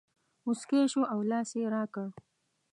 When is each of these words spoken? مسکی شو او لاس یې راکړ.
مسکی 0.45 0.81
شو 0.91 1.01
او 1.13 1.19
لاس 1.31 1.49
یې 1.59 1.65
راکړ. 1.75 2.07